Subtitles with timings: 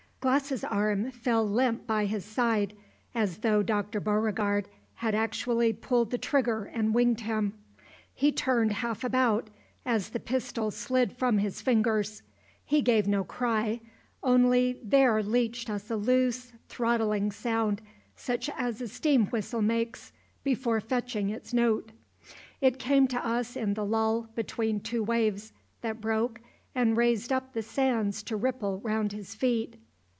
[0.21, 2.77] Glass's arm fell limp by his side,
[3.15, 3.99] as though Dr.
[3.99, 7.53] Beauregard had actually pulled the trigger and winged him.
[8.13, 9.49] He turned half about
[9.83, 12.21] as the pistol slid from his fingers.
[12.63, 13.81] He gave no cry;
[14.21, 17.81] only there leached us a loose, throttling sound
[18.15, 20.13] such as a steam whistle makes
[20.43, 21.93] before fetching its note.
[22.61, 26.41] It came to us in the lull between two waves that broke
[26.75, 29.77] and raised up the sands to ripple round his feet.